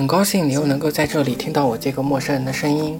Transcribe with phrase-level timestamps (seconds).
[0.00, 2.98] 很高兴你又能够在这里听到我这个陌生人的声音。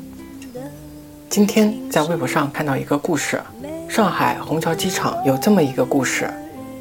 [1.31, 3.41] 今天在微博上看到一个故事，
[3.89, 6.31] 上海虹桥机场有这么一个故事：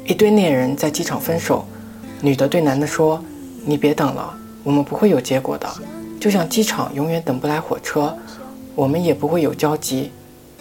[0.04, 1.64] 一对恋人在机场分手，
[2.20, 3.24] 女的对男的说
[3.64, 5.66] ：“你别等了，我们不会有结果的，
[6.20, 8.14] 就像机场永远等不来火车，
[8.74, 10.12] 我们也不会有交集。”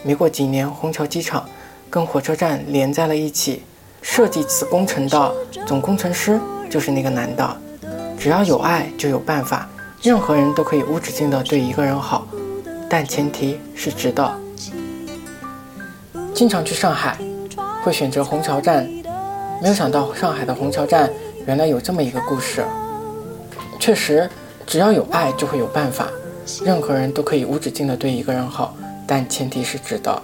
[0.03, 1.45] 没过几年，虹桥机场
[1.89, 3.63] 跟火车站连在了一起，
[4.01, 5.33] 设计此工程的
[5.67, 7.57] 总工程师就是那个男的。
[8.19, 9.65] 只要有爱，就有办法。
[10.01, 12.27] 任何人都可以无止境的对一个人好，
[12.89, 14.29] 但前提是值得。
[16.33, 17.17] 经常去上海，
[17.81, 18.85] 会选择虹桥站，
[19.61, 21.09] 没有想到上海的虹桥站
[21.47, 22.65] 原来有这么一个故事。
[23.79, 24.29] 确实，
[24.67, 26.09] 只要有爱，就会有办法。
[26.65, 28.75] 任何人都可以无止境的对一个人好，
[29.07, 30.21] 但前提是值得。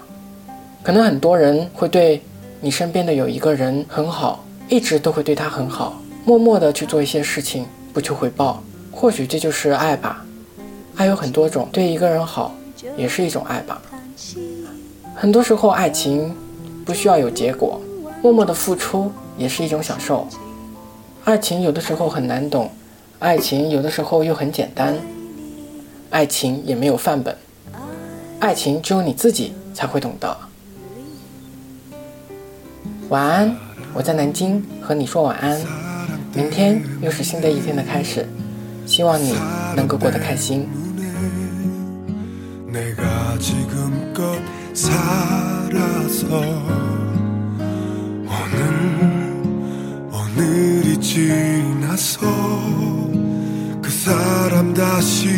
[0.83, 2.21] 可能很多人会对
[2.59, 7.65] 你身边的有一个人很好，一直都会对他很好，默默的去做一些事情。
[7.95, 8.61] 不求回报，
[8.91, 10.25] 或许这就是爱吧。
[10.97, 12.53] 爱有很多种，对一个人好
[12.97, 13.81] 也是一种爱吧。
[15.15, 16.35] 很多时候，爱情
[16.83, 17.79] 不需要有结果，
[18.21, 20.27] 默默的付出也是一种享受。
[21.23, 22.69] 爱情有的时候很难懂，
[23.19, 24.97] 爱情有的时候又很简单。
[26.09, 27.33] 爱情也没有范本，
[28.41, 30.37] 爱情只有你自己才会懂得。
[33.07, 33.55] 晚安，
[33.93, 35.84] 我在南京和你说晚安。
[36.34, 38.26] 明天又是新的一天的开始，
[38.86, 39.34] 希望你
[39.76, 40.68] 能够过得开心。
[42.72, 44.38] 내가 지금껏
[44.72, 46.26] 살아서
[48.26, 48.60] 오늘
[50.12, 52.20] 오늘이 지나서
[53.82, 55.28] 그 사람 다시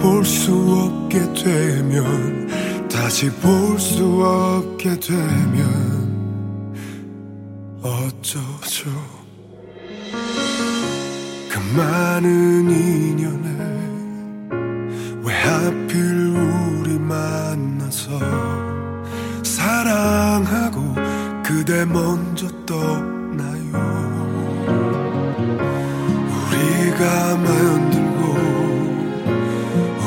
[0.00, 2.48] 볼 수 없게 되면
[2.88, 5.94] 다시 볼 수 없게 되면
[7.82, 9.17] 어쩌죠 그
[11.75, 13.49] 많은 인연에
[15.23, 16.01] 왜 하필
[16.35, 18.19] 우리 만나서
[19.43, 20.95] 사랑하고
[21.43, 23.69] 그대 먼저 떠나요?
[26.33, 28.19] 우리가 만들고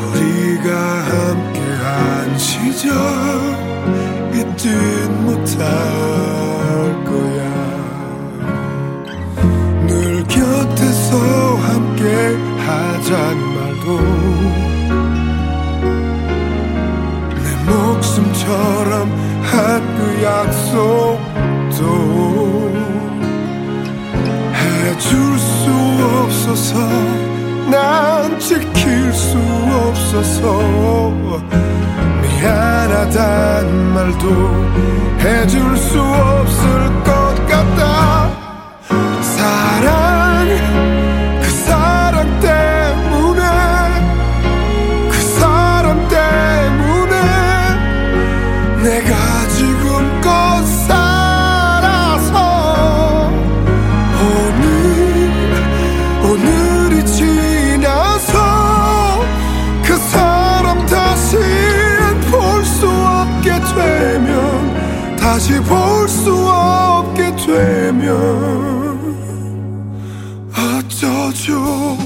[0.01, 0.69] 우리가
[1.05, 2.93] 함께한 시절
[4.35, 6.42] 잊진 못할
[20.53, 21.81] 약속도
[24.55, 25.71] 해줄 수
[26.25, 26.79] 없어서
[27.71, 31.11] 난 지킬 수 없어서
[32.21, 34.29] 미안하단 말도
[35.21, 38.31] 해줄 수 없을 것 같다
[39.23, 40.02] 사랑
[65.33, 68.07] 다시 볼 수 없게 되면
[70.53, 71.97] 어쩌죠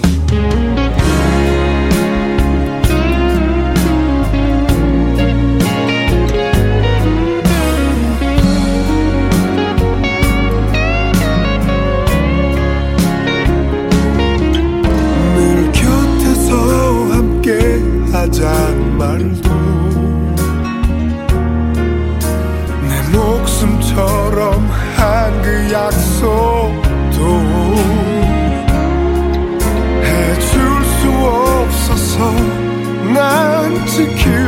[33.99, 34.46] insecure